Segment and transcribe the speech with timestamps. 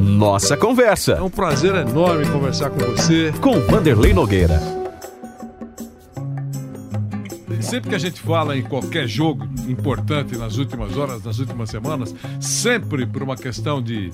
[0.00, 1.12] Nossa conversa.
[1.12, 3.32] É um prazer enorme conversar com você.
[3.40, 4.60] Com Vanderlei Nogueira.
[7.60, 12.14] Sempre que a gente fala em qualquer jogo importante nas últimas horas, nas últimas semanas,
[12.40, 14.10] sempre por uma questão de,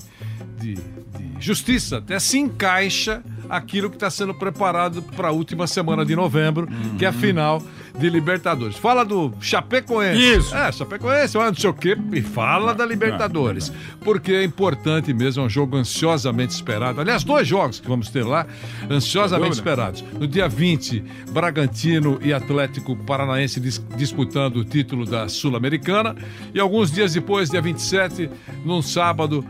[0.59, 6.03] de, de justiça, até se encaixa aquilo que está sendo preparado para a última semana
[6.03, 6.97] de novembro, uhum.
[6.97, 7.61] que é a final
[7.97, 8.77] de Libertadores.
[8.77, 10.37] Fala do Chapecoense.
[10.37, 10.55] Isso.
[10.55, 13.71] É, Chapecoense, não sei o quê, e fala da Libertadores.
[14.01, 17.01] Porque é importante mesmo, é um jogo ansiosamente esperado.
[17.01, 18.45] Aliás, dois jogos que vamos ter lá,
[18.89, 20.03] ansiosamente esperados.
[20.19, 26.15] No dia 20, Bragantino e Atlético Paranaense dis disputando o título da Sul-Americana.
[26.53, 28.29] E alguns dias depois, dia 27,
[28.63, 29.45] num sábado,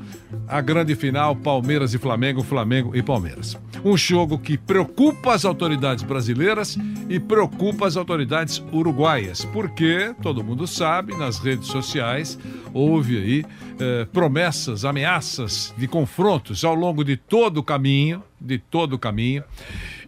[0.47, 3.57] a grande final, Palmeiras e Flamengo, Flamengo e Palmeiras.
[3.83, 6.77] Um jogo que preocupa as autoridades brasileiras
[7.09, 8.34] e preocupa as autoridades
[8.71, 12.37] uruguaias, porque todo mundo sabe, nas redes sociais
[12.73, 13.45] houve aí
[13.79, 19.43] eh, promessas, ameaças de confrontos ao longo de todo o caminho, de todo o caminho,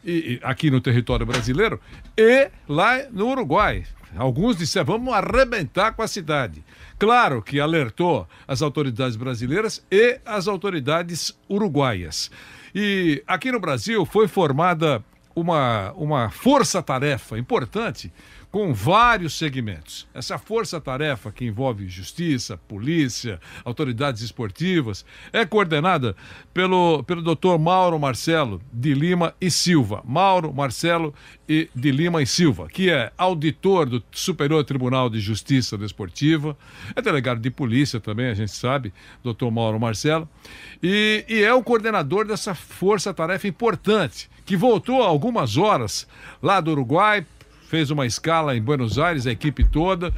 [0.06, 1.80] e, aqui no território brasileiro
[2.18, 3.84] e lá no Uruguai.
[4.16, 6.64] Alguns disseram, vamos arrebentar com a cidade.
[6.98, 12.32] Claro que alertou as autoridades brasileiras e as autoridades uruguaias.
[12.74, 15.04] E aqui no Brasil foi formada
[15.38, 18.12] uma, uma força-tarefa importante
[18.52, 20.08] com vários segmentos.
[20.14, 26.16] Essa força-tarefa que envolve justiça, polícia, autoridades esportivas, é coordenada
[26.54, 30.02] pelo, pelo doutor Mauro Marcelo de Lima e Silva.
[30.06, 31.14] Mauro Marcelo
[31.48, 36.58] e de Lima e Silva, que é auditor do Superior Tribunal de Justiça Desportiva,
[36.96, 40.28] é delegado de polícia também, a gente sabe, doutor Mauro Marcelo,
[40.82, 46.08] e, e é o coordenador dessa força-tarefa importante, que voltou há algumas horas
[46.42, 47.26] lá do Uruguai,
[47.68, 50.14] fez uma escala em Buenos Aires, a equipe toda,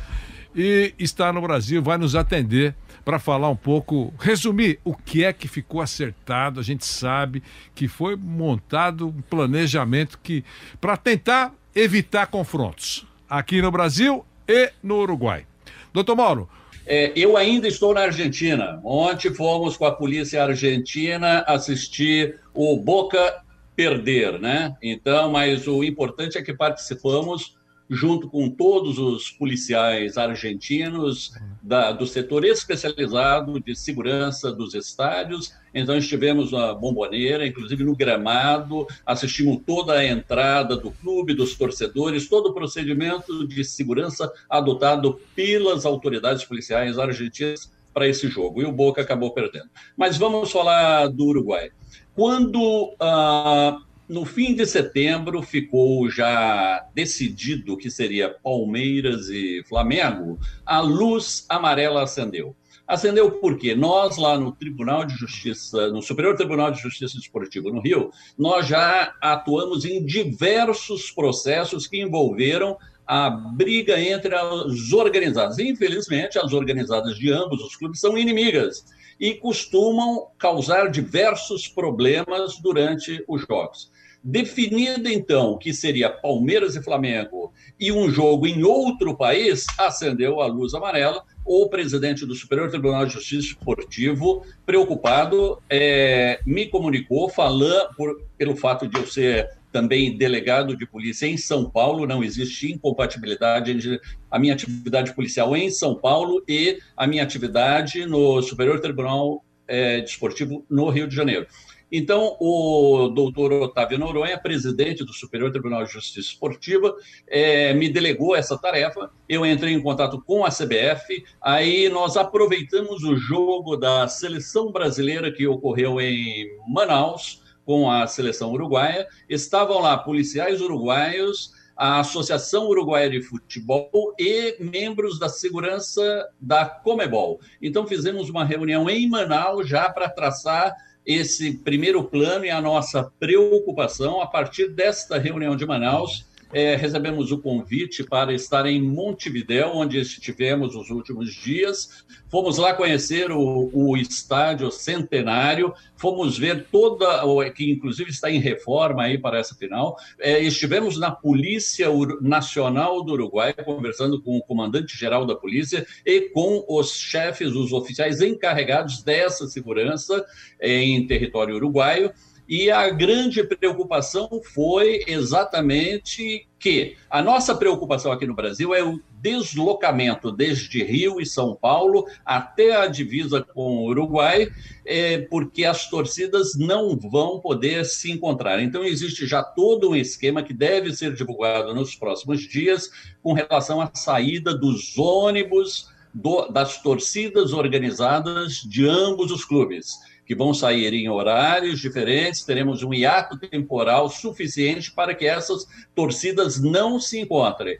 [0.55, 5.33] e está no Brasil, vai nos atender para falar um pouco, resumir o que é
[5.33, 6.59] que ficou acertado.
[6.59, 7.41] A gente sabe
[7.73, 10.43] que foi montado um planejamento que
[10.79, 15.45] para tentar evitar confrontos aqui no Brasil e no Uruguai.
[15.93, 16.49] Doutor Mauro,
[16.85, 18.79] é, eu ainda estou na Argentina.
[18.83, 23.43] Ontem fomos com a polícia argentina assistir o Boca
[23.79, 24.75] perder, né?
[24.83, 27.55] Então, mas o importante é que participamos
[27.89, 35.53] junto com todos os policiais argentinos da, do setor especializado de segurança dos estádios.
[35.73, 42.27] Então, estivemos na Bomboneira, inclusive no gramado, assistimos toda a entrada do clube, dos torcedores,
[42.27, 48.61] todo o procedimento de segurança adotado pelas autoridades policiais argentinas para esse jogo.
[48.61, 49.69] E o Boca acabou perdendo.
[49.95, 51.71] Mas vamos falar do Uruguai.
[52.15, 60.81] Quando, ah, no fim de setembro, ficou já decidido que seria Palmeiras e Flamengo, a
[60.81, 62.55] luz amarela acendeu.
[62.87, 67.81] Acendeu porque nós, lá no Tribunal de Justiça, no Superior Tribunal de Justiça Esportiva no
[67.81, 75.59] Rio, nós já atuamos em diversos processos que envolveram a briga entre as organizadas.
[75.59, 78.83] Infelizmente, as organizadas de ambos os clubes são inimigas
[79.19, 83.91] e costumam causar diversos problemas durante os jogos.
[84.21, 90.47] Definido então que seria Palmeiras e Flamengo e um jogo em outro país, acendeu a
[90.47, 91.23] luz amarela.
[91.45, 98.55] O presidente do Superior Tribunal de Justiça Esportivo, preocupado, é, me comunicou, falando por, pelo
[98.55, 103.99] fato de eu ser também delegado de polícia em São Paulo, não existe incompatibilidade entre
[104.29, 110.01] a minha atividade policial em São Paulo e a minha atividade no Superior Tribunal é,
[110.01, 111.47] Desportivo no Rio de Janeiro.
[111.91, 116.95] Então, o doutor Otávio Noronha, presidente do Superior Tribunal de Justiça Esportiva,
[117.27, 119.09] é, me delegou essa tarefa.
[119.27, 125.31] Eu entrei em contato com a CBF, aí nós aproveitamos o jogo da seleção brasileira
[125.31, 129.07] que ocorreu em Manaus com a seleção uruguaia.
[129.29, 137.39] Estavam lá policiais uruguaios, a Associação Uruguaia de Futebol e membros da segurança da Comebol.
[137.61, 140.73] Então fizemos uma reunião em Manaus já para traçar
[141.05, 144.19] esse primeiro plano e a nossa preocupação.
[144.19, 149.99] A partir desta reunião de Manaus, é, recebemos o convite para estar em Montevidéu, onde
[149.99, 152.03] estivemos os últimos dias.
[152.29, 159.03] Fomos lá conhecer o, o estádio centenário, fomos ver toda, que inclusive está em reforma
[159.03, 159.95] aí para essa final.
[160.19, 161.87] É, estivemos na Polícia
[162.21, 168.21] Nacional do Uruguai, conversando com o comandante-geral da polícia e com os chefes, os oficiais
[168.21, 170.25] encarregados dessa segurança
[170.61, 172.11] em território uruguaio.
[172.49, 178.99] E a grande preocupação foi exatamente que a nossa preocupação aqui no Brasil é o
[179.21, 184.49] deslocamento desde Rio e São Paulo até a divisa com o Uruguai,
[184.83, 188.59] é, porque as torcidas não vão poder se encontrar.
[188.63, 192.89] Então, existe já todo um esquema que deve ser divulgado nos próximos dias
[193.21, 200.35] com relação à saída dos ônibus do, das torcidas organizadas de ambos os clubes que
[200.35, 205.65] vão sair em horários diferentes, teremos um hiato temporal suficiente para que essas
[205.95, 207.79] torcidas não se encontrem.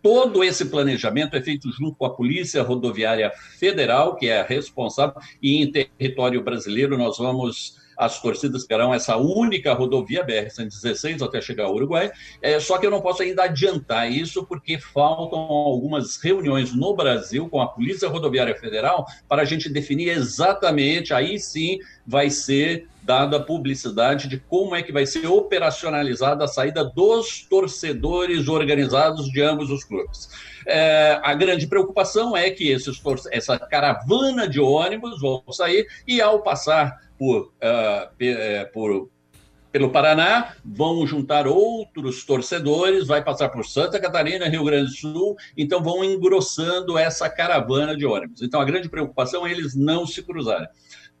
[0.00, 5.20] Todo esse planejamento é feito junto com a Polícia Rodoviária Federal, que é a responsável,
[5.42, 11.64] e em território brasileiro nós vamos as torcidas terão essa única rodovia BR-116 até chegar
[11.64, 12.10] ao Uruguai.
[12.40, 17.46] É, só que eu não posso ainda adiantar isso, porque faltam algumas reuniões no Brasil
[17.50, 23.36] com a Polícia Rodoviária Federal para a gente definir exatamente, aí sim vai ser dada
[23.36, 29.42] a publicidade de como é que vai ser operacionalizada a saída dos torcedores organizados de
[29.42, 30.30] ambos os clubes.
[30.66, 32.98] É, a grande preocupação é que esses,
[33.30, 39.10] essa caravana de ônibus vão sair e, ao passar por, uh, por,
[39.70, 45.36] pelo Paraná, vão juntar outros torcedores, vai passar por Santa Catarina, Rio Grande do Sul,
[45.54, 48.40] então vão engrossando essa caravana de ônibus.
[48.40, 50.66] Então a grande preocupação é eles não se cruzarem.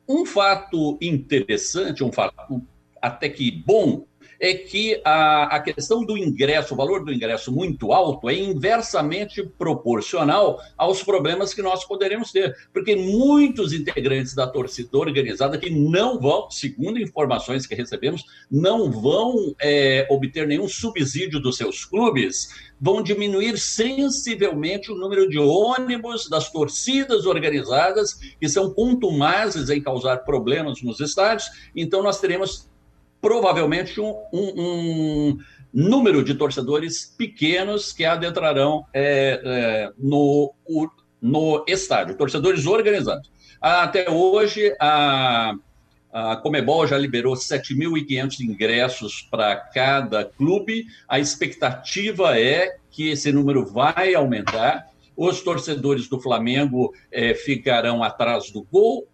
[0.08, 2.62] Um fato interessante, um fato
[3.02, 4.06] até que bom,
[4.40, 9.42] é que a, a questão do ingresso, o valor do ingresso muito alto, é inversamente
[9.58, 12.56] proporcional aos problemas que nós poderemos ter.
[12.72, 19.54] Porque muitos integrantes da torcida organizada que não vão, segundo informações que recebemos, não vão
[19.60, 26.50] é, obter nenhum subsídio dos seus clubes, vão diminuir sensivelmente o número de ônibus das
[26.50, 31.46] torcidas organizadas, que são contumazes em causar problemas nos estádios.
[31.76, 32.69] Então, nós teremos
[33.20, 35.38] provavelmente um, um, um
[35.72, 40.52] número de torcedores pequenos que adentrarão é, é, no,
[41.20, 43.30] no estádio, torcedores organizados.
[43.60, 45.54] Até hoje, a,
[46.12, 50.86] a Comebol já liberou 7.500 ingressos para cada clube.
[51.06, 54.88] A expectativa é que esse número vai aumentar.
[55.14, 59.06] Os torcedores do Flamengo é, ficarão atrás do gol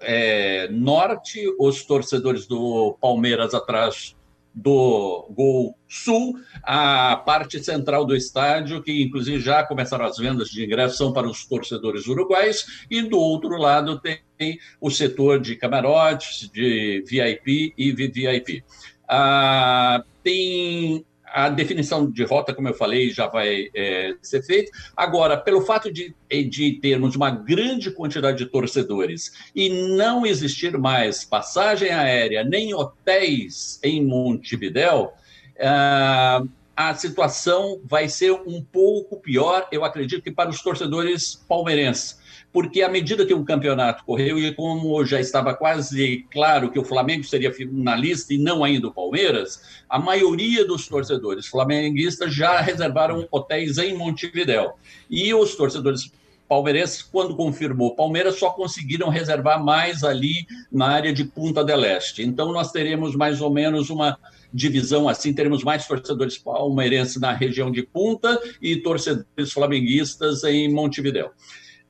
[0.00, 4.16] é, norte, os torcedores do Palmeiras atrás
[4.54, 10.64] do Gol Sul, a parte central do estádio, que inclusive já começaram as vendas de
[10.64, 16.50] ingressos, são para os torcedores uruguais, e do outro lado tem o setor de camarotes,
[16.50, 18.64] de VIP e VVIP.
[19.08, 24.70] Ah, tem a definição de rota, como eu falei, já vai é, ser feita.
[24.96, 31.24] Agora, pelo fato de, de termos uma grande quantidade de torcedores e não existir mais
[31.24, 35.12] passagem aérea nem hotéis em Montevidéu,
[35.56, 42.18] uh, a situação vai ser um pouco pior, eu acredito, que para os torcedores palmeirenses
[42.52, 46.84] porque à medida que o campeonato correu, e como já estava quase claro que o
[46.84, 53.26] Flamengo seria finalista e não ainda o Palmeiras, a maioria dos torcedores flamenguistas já reservaram
[53.30, 54.72] hotéis em Montevidéu.
[55.08, 56.10] E os torcedores
[56.48, 62.24] palmeirenses, quando confirmou Palmeiras, só conseguiram reservar mais ali na área de Punta del Este.
[62.24, 64.18] Então, nós teremos mais ou menos uma
[64.52, 71.30] divisão assim, teremos mais torcedores palmeirenses na região de Punta e torcedores flamenguistas em Montevidéu.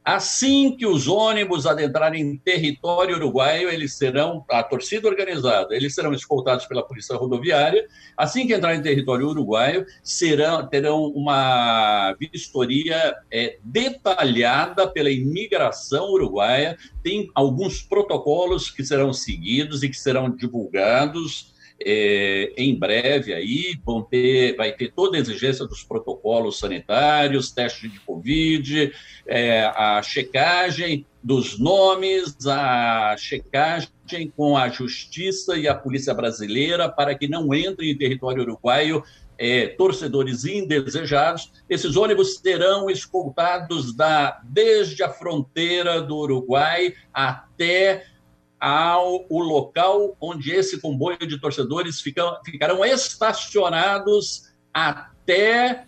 [0.04, 6.14] Assim que os ônibus adentrarem em território uruguaio, eles serão, a torcida organizada, eles serão
[6.14, 7.86] escoltados pela Polícia Rodoviária.
[8.16, 16.78] Assim que entrarem em território uruguaio, serão, terão uma vistoria é, detalhada pela imigração uruguaia.
[17.02, 21.49] Tem alguns protocolos que serão seguidos e que serão divulgados
[21.84, 27.88] é, em breve aí vão ter, vai ter toda a exigência dos protocolos sanitários, teste
[27.88, 28.92] de Covid,
[29.26, 33.90] é, a checagem dos nomes, a checagem
[34.36, 39.02] com a Justiça e a Polícia Brasileira para que não entrem em território uruguaio
[39.38, 41.50] é, torcedores indesejados.
[41.68, 48.04] Esses ônibus serão escoltados da, desde a fronteira do Uruguai até
[48.60, 55.86] ao o local onde esse comboio de torcedores ficam, ficarão estacionados até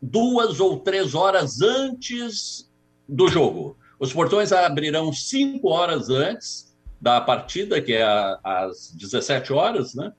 [0.00, 2.68] duas ou três horas antes
[3.08, 3.78] do jogo.
[3.98, 8.04] Os portões abrirão cinco horas antes da partida, que é
[8.42, 10.12] às 17 horas, né?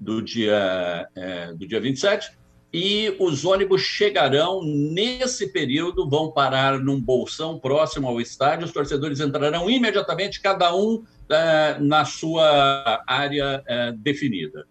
[0.00, 2.36] Do dia, é, do dia 27,
[2.72, 9.20] e os ônibus chegarão nesse período, vão parar num bolsão próximo ao estádio, os torcedores
[9.20, 14.66] entrarão imediatamente, cada um é, na sua área é, definida.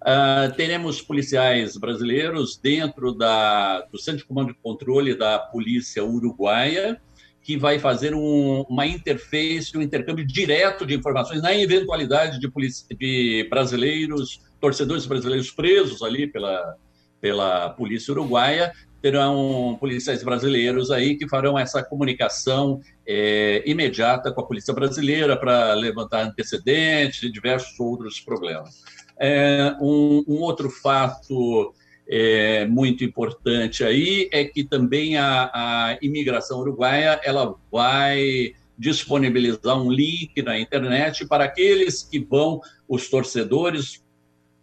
[0.00, 6.98] Uh, teremos policiais brasileiros dentro da, do Centro de Comando e Controle da Polícia Uruguaia,
[7.42, 12.50] que vai fazer um, uma interface, um intercâmbio direto de informações na eventualidade de,
[12.96, 16.76] de brasileiros, torcedores brasileiros presos ali pela,
[17.20, 24.46] pela polícia uruguaia, terão policiais brasileiros aí que farão essa comunicação é, imediata com a
[24.46, 28.82] polícia brasileira para levantar antecedentes e diversos outros problemas.
[29.18, 31.74] É, um, um, outro fato
[32.08, 39.92] é, muito importante aí é que também a, a imigração uruguaia ela vai disponibilizar um
[39.92, 44.02] link na internet para aqueles que vão, os torcedores,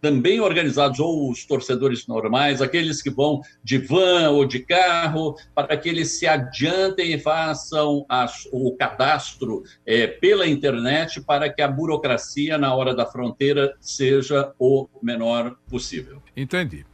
[0.00, 5.76] também organizados, ou os torcedores normais, aqueles que vão de van ou de carro, para
[5.76, 11.68] que eles se adiantem e façam as, o cadastro é, pela internet para que a
[11.68, 16.22] burocracia na hora da fronteira seja o menor possível.
[16.36, 16.84] Entendi.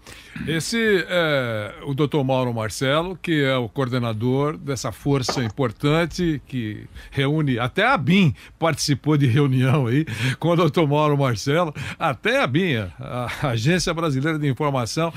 [0.47, 7.59] Esse é o doutor Mauro Marcelo, que é o coordenador dessa força importante que reúne,
[7.59, 10.05] até a BIM participou de reunião aí
[10.38, 15.12] com o doutor Mauro Marcelo, até a BIM, a Agência Brasileira de Informação,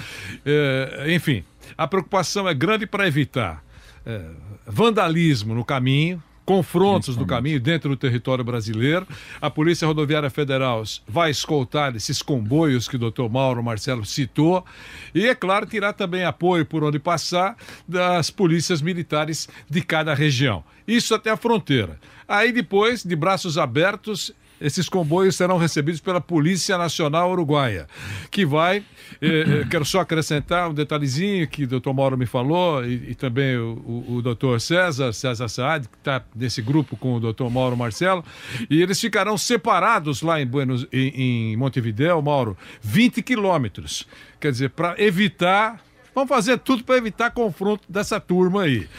[0.46, 1.44] é, enfim,
[1.78, 3.64] a preocupação é grande para evitar
[4.06, 4.22] é,
[4.66, 9.06] vandalismo no caminho, confrontos no caminho dentro do território brasileiro.
[9.42, 14.66] A Polícia Rodoviária Federal vai escoltar esses comboios que o doutor Mauro Marcelo citou
[15.14, 20.64] e, é claro, tirar também apoio por onde passar das polícias militares de cada região.
[20.88, 22.00] Isso até a fronteira.
[22.26, 27.88] Aí depois, de braços abertos, esses comboios serão recebidos pela Polícia Nacional Uruguaia,
[28.32, 28.84] que vai.
[29.22, 33.16] Eh, eh, quero só acrescentar um detalhezinho que o doutor Mauro me falou, e, e
[33.16, 37.50] também o, o, o doutor César, César Saad, que está nesse grupo com o doutor
[37.50, 38.24] Mauro Marcelo,
[38.70, 44.08] e eles ficarão separados lá em, Buenos, em, em Montevideo, Mauro, 20 quilômetros.
[44.40, 45.82] Quer dizer, para evitar
[46.16, 48.90] Vamos fazer tudo para evitar confronto dessa turma aí.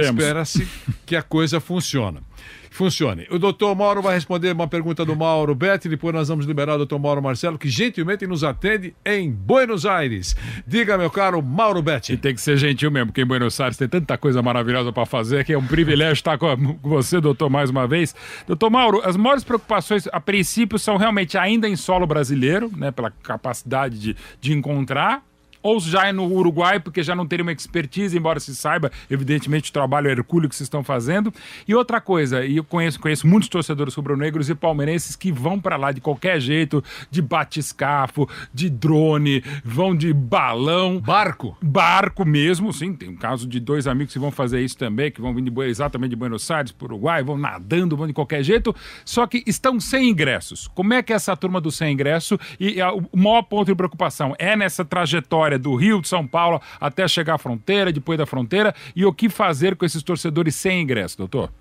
[0.00, 0.66] Espera-se
[1.04, 2.20] que a coisa funcione
[2.72, 3.26] funcione.
[3.30, 6.78] O doutor Mauro vai responder uma pergunta do Mauro Betti, depois nós vamos liberar o
[6.78, 10.34] doutor Mauro Marcelo, que gentilmente nos atende em Buenos Aires.
[10.66, 12.14] Diga, meu caro Mauro Betti.
[12.14, 15.06] E tem que ser gentil mesmo, porque em Buenos Aires tem tanta coisa maravilhosa para
[15.06, 18.14] fazer, que é um privilégio estar com você, doutor, mais uma vez.
[18.46, 23.10] Doutor Mauro, as maiores preocupações, a princípio, são realmente ainda em solo brasileiro, né, pela
[23.10, 25.22] capacidade de, de encontrar,
[25.62, 29.70] ou já é no Uruguai, porque já não teria uma expertise, embora se saiba, evidentemente,
[29.70, 31.32] o trabalho hercúleo que vocês estão fazendo.
[31.66, 35.76] E outra coisa, e eu conheço, conheço muitos torcedores rubro-negros e palmeirenses que vão para
[35.76, 41.00] lá de qualquer jeito, de batiscafo, de drone, vão de balão.
[41.00, 41.56] Barco.
[41.62, 42.94] Barco mesmo, sim.
[42.94, 45.60] Tem um caso de dois amigos que vão fazer isso também, que vão vir de,
[45.62, 49.42] exatamente de Buenos Aires para o Uruguai, vão nadando, vão de qualquer jeito, só que
[49.46, 50.68] estão sem ingressos.
[50.68, 52.38] Como é que é essa turma do sem ingresso?
[52.58, 56.60] E a, o maior ponto de preocupação é nessa trajetória do Rio de São Paulo
[56.80, 60.82] até chegar à fronteira, depois da fronteira, e o que fazer com esses torcedores sem
[60.82, 61.52] ingresso, doutor?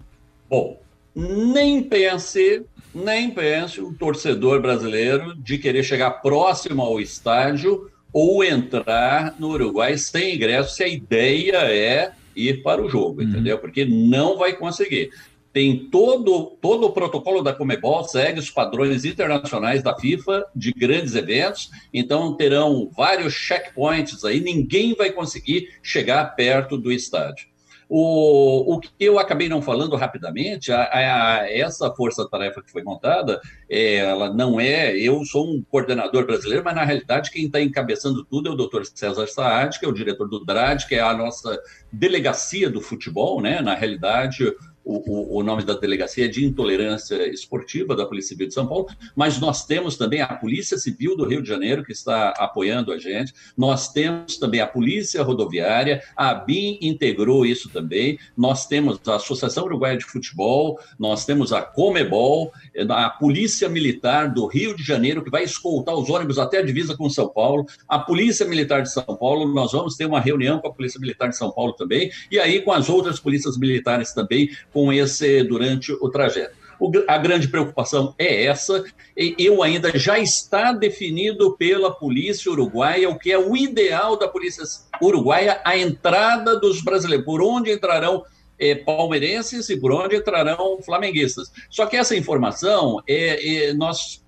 [0.50, 0.80] Bom,
[1.16, 9.36] nem pense, nem pense o torcedor brasileiro de querer chegar próximo ao estádio ou entrar
[9.40, 13.28] no Uruguai sem ingresso, se a ideia é ir para o jogo, uhum.
[13.28, 13.58] entendeu?
[13.58, 15.12] Porque não vai conseguir
[15.54, 21.16] tem todo, todo o protocolo da Comebol, segue os padrões internacionais da FIFA de grandes
[21.16, 27.52] eventos, então terão vários checkpoints aí, ninguém vai conseguir chegar perto do estádio.
[27.94, 33.42] O, o que eu acabei não falando rapidamente, a, a, essa força-tarefa que foi montada,
[33.70, 34.96] é, ela não é.
[34.96, 38.86] Eu sou um coordenador brasileiro, mas na realidade quem está encabeçando tudo é o doutor
[38.86, 43.42] César Saad, que é o diretor do DRAD, que é a nossa delegacia do futebol,
[43.42, 43.62] né?
[43.62, 48.54] Na realidade, o, o, nome da delegacia é de intolerância esportiva da Polícia Civil de
[48.54, 52.30] São Paulo, mas nós temos também a Polícia Civil do Rio de Janeiro, que está
[52.30, 58.66] apoiando a gente, nós temos também a Polícia Rodoviária, a BIM integrou isso também, nós
[58.66, 62.52] temos a Associação Uruguaia de Futebol, nós temos a Comebol,
[62.90, 66.98] a Polícia Militar do Rio de Janeiro, que vai escoltar os ônibus até a divisa
[66.98, 70.68] com São Paulo, a Polícia Militar de São Paulo, nós vamos ter uma reunião com
[70.68, 74.50] a Polícia Militar de São Paulo também, e aí com as outras polícias militares também,
[74.72, 76.56] com esse durante o trajeto.
[76.80, 78.84] O, a grande preocupação é essa.
[79.16, 84.28] E eu ainda já está definido pela polícia uruguaia o que é o ideal da
[84.28, 84.64] polícia
[85.02, 88.24] uruguaia, a entrada dos brasileiros, por onde entrarão
[88.58, 91.52] é, palmeirenses e por onde entrarão flamenguistas.
[91.70, 94.24] Só que essa informação é, é nós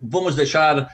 [0.00, 0.88] vamos deixar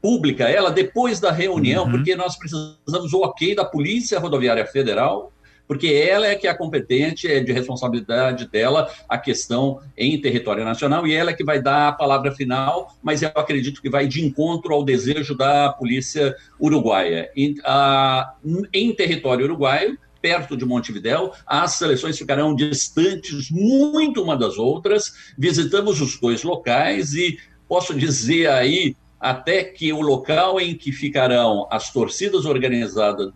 [0.00, 1.90] pública ela depois da reunião, uhum.
[1.90, 5.32] porque nós precisamos o ok da Polícia Rodoviária Federal,
[5.68, 11.06] porque ela é que é competente, é de responsabilidade dela a questão em território nacional
[11.06, 14.24] e ela é que vai dar a palavra final, mas eu acredito que vai de
[14.24, 17.30] encontro ao desejo da polícia uruguaia.
[17.36, 18.34] Em, a,
[18.72, 25.32] em território uruguaio, perto de Montevidéu, as seleções ficarão distantes muito uma das outras.
[25.36, 31.66] Visitamos os dois locais e posso dizer aí até que o local em que ficarão
[31.70, 33.32] as torcidas organizadas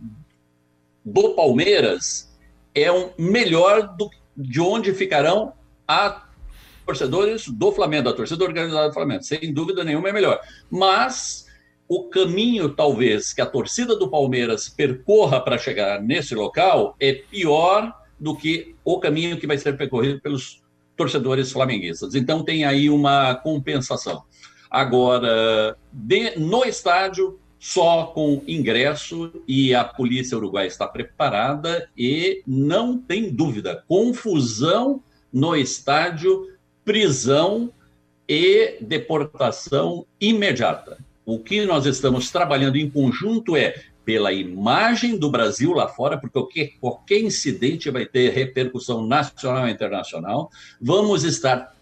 [1.05, 2.33] do Palmeiras
[2.75, 5.53] é um melhor do, de onde ficarão
[5.87, 6.27] a
[6.87, 9.23] torcedores do Flamengo, a torcida organizada do Flamengo.
[9.23, 10.41] Sem dúvida nenhuma é melhor.
[10.71, 11.47] Mas
[11.89, 17.93] o caminho, talvez, que a torcida do Palmeiras percorra para chegar nesse local é pior
[18.19, 20.63] do que o caminho que vai ser percorrido pelos
[20.97, 22.15] torcedores flamenguistas.
[22.15, 24.23] Então tem aí uma compensação.
[24.71, 32.99] Agora, de, no estádio, só com ingresso e a polícia uruguaia está preparada e não
[32.99, 35.01] tem dúvida, confusão
[35.33, 36.49] no estádio,
[36.85, 37.73] prisão
[38.29, 40.99] e deportação imediata.
[41.25, 46.73] O que nós estamos trabalhando em conjunto é pela imagem do Brasil lá fora, porque
[46.81, 50.51] qualquer, incidente vai ter repercussão nacional e internacional.
[50.81, 51.77] Vamos estar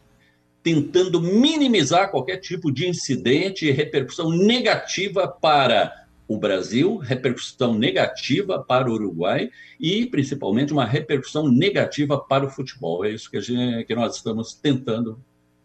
[0.63, 8.89] tentando minimizar qualquer tipo de incidente e repercussão negativa para o Brasil, repercussão negativa para
[8.89, 9.51] o Uruguai
[9.81, 13.05] e, principalmente, uma repercussão negativa para o futebol.
[13.05, 15.19] É isso que, gente, que nós estamos tentando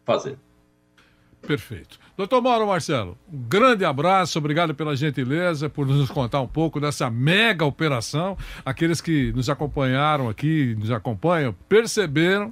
[0.03, 0.39] fazer.
[1.45, 1.99] Perfeito.
[2.17, 7.09] Doutor Mauro Marcelo, um grande abraço, obrigado pela gentileza, por nos contar um pouco dessa
[7.11, 8.35] mega operação.
[8.65, 12.51] Aqueles que nos acompanharam aqui, nos acompanham, perceberam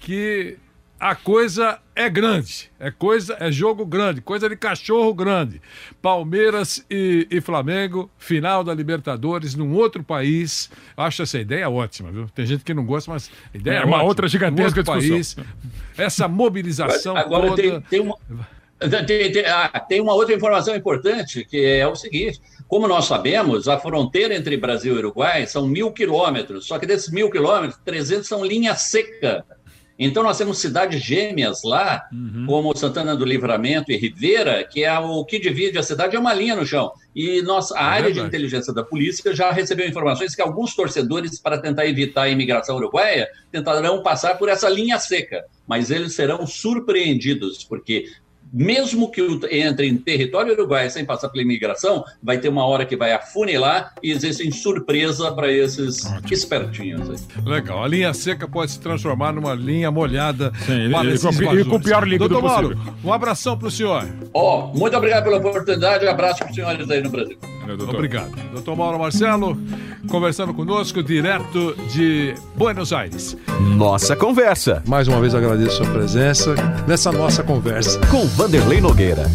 [0.00, 0.58] que
[0.98, 5.60] a coisa é grande, é coisa, é jogo grande, coisa de cachorro grande.
[6.00, 10.70] Palmeiras e, e, Flamengo, final da Libertadores num outro país.
[10.96, 12.26] Acho essa ideia ótima, viu?
[12.34, 14.08] Tem gente que não gosta, mas a ideia é, é uma ótima.
[14.08, 15.10] outra gigantesca discussão.
[15.10, 15.36] País,
[15.98, 17.62] essa mobilização Agora, toda.
[17.62, 18.16] Tem, tem, uma,
[19.06, 23.68] tem, tem, ah, tem uma outra informação importante que é o seguinte: como nós sabemos,
[23.68, 28.26] a fronteira entre Brasil e Uruguai são mil quilômetros, só que desses mil quilômetros, 300
[28.26, 29.44] são linha seca.
[29.98, 32.44] Então, nós temos cidades gêmeas lá, uhum.
[32.46, 36.34] como Santana do Livramento e Rivera, que é o que divide a cidade, é uma
[36.34, 36.92] linha no chão.
[37.14, 41.40] E nossa, a é área de inteligência da polícia já recebeu informações que alguns torcedores,
[41.40, 45.44] para tentar evitar a imigração uruguaia, tentarão passar por essa linha seca.
[45.66, 48.04] Mas eles serão surpreendidos, porque
[48.56, 52.96] mesmo que entre em território uruguaio sem passar pela imigração, vai ter uma hora que
[52.96, 56.32] vai afunilar e existem surpresa para esses Ótimo.
[56.32, 57.10] espertinhos.
[57.10, 57.44] Aí.
[57.44, 57.84] Legal.
[57.84, 61.82] A linha seca pode se transformar numa linha molhada Sim, para esses e, com o
[61.82, 64.08] pior líquido Doutor Mauro, um abração para o senhor.
[64.32, 67.36] Ó, oh, muito obrigado pela oportunidade e um abraço para os senhores aí no Brasil.
[67.74, 67.94] Doutor.
[67.94, 68.32] Obrigado.
[68.52, 69.58] Doutor Mauro Marcelo,
[70.08, 73.36] conversando conosco direto de Buenos Aires.
[73.76, 74.82] Nossa conversa.
[74.86, 76.54] Mais uma vez agradeço a sua presença
[76.86, 77.98] nessa nossa conversa.
[78.08, 79.26] Com Vanderlei Nogueira.